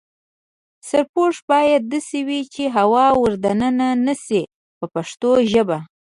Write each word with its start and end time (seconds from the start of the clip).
سرپوښ 0.87 1.35
باید 1.51 1.81
داسې 1.93 2.19
وي 2.27 2.41
چې 2.53 2.63
هوا 2.77 3.05
ور 3.21 3.33
دننه 3.43 3.89
نشي 4.05 4.41
په 4.79 4.85
پښتو 4.93 5.29
ژبه. 5.51 5.77